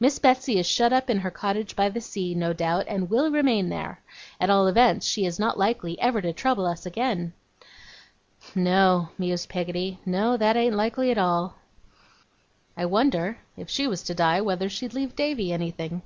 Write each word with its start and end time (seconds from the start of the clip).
'Miss 0.00 0.18
Betsey 0.18 0.58
is 0.58 0.66
shut 0.66 0.92
up 0.92 1.08
in 1.08 1.20
her 1.20 1.30
cottage 1.30 1.76
by 1.76 1.88
the 1.88 2.00
sea, 2.00 2.34
no 2.34 2.52
doubt, 2.52 2.86
and 2.88 3.08
will 3.08 3.30
remain 3.30 3.68
there. 3.68 4.00
At 4.40 4.50
all 4.50 4.66
events, 4.66 5.06
she 5.06 5.24
is 5.24 5.38
not 5.38 5.56
likely 5.56 5.96
ever 6.00 6.20
to 6.20 6.32
trouble 6.32 6.66
us 6.66 6.84
again.' 6.84 7.32
'No!' 8.56 9.10
mused 9.18 9.48
Peggotty. 9.48 10.00
'No, 10.04 10.36
that 10.36 10.56
ain't 10.56 10.74
likely 10.74 11.12
at 11.12 11.18
all. 11.18 11.58
I 12.76 12.86
wonder, 12.86 13.38
if 13.56 13.70
she 13.70 13.86
was 13.86 14.02
to 14.02 14.16
die, 14.16 14.40
whether 14.40 14.68
she'd 14.68 14.94
leave 14.94 15.14
Davy 15.14 15.52
anything? 15.52 16.02